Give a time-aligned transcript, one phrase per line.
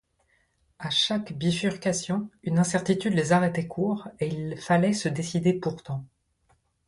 [0.79, 6.07] À chaque bifurcation, une incertitude les arrêtait court, et il fallait se décider pourtant.